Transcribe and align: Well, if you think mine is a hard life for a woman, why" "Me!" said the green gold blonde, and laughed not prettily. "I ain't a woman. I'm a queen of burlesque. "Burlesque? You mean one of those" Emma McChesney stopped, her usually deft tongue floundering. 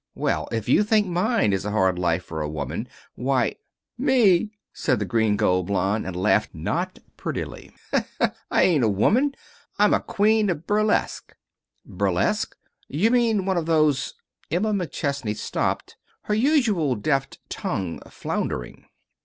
Well, 0.15 0.49
if 0.51 0.67
you 0.67 0.81
think 0.81 1.05
mine 1.05 1.53
is 1.53 1.63
a 1.63 1.69
hard 1.69 1.99
life 1.99 2.23
for 2.23 2.41
a 2.41 2.49
woman, 2.49 2.87
why" 3.13 3.57
"Me!" 4.09 4.49
said 4.73 4.97
the 4.97 5.05
green 5.05 5.35
gold 5.37 5.67
blonde, 5.67 6.07
and 6.07 6.15
laughed 6.15 6.55
not 6.55 6.97
prettily. 7.17 7.71
"I 8.49 8.63
ain't 8.63 8.83
a 8.83 8.89
woman. 8.89 9.35
I'm 9.77 9.93
a 9.93 9.99
queen 10.01 10.49
of 10.49 10.65
burlesque. 10.65 11.35
"Burlesque? 11.85 12.55
You 12.87 13.11
mean 13.11 13.45
one 13.45 13.57
of 13.57 13.67
those" 13.67 14.15
Emma 14.49 14.73
McChesney 14.73 15.35
stopped, 15.35 15.97
her 16.23 16.33
usually 16.33 16.95
deft 16.95 17.37
tongue 17.47 17.99
floundering. 18.09 18.85